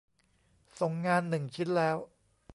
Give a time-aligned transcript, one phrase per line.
[0.79, 1.97] ส่งงานหนึ่งชิ้นแล้ว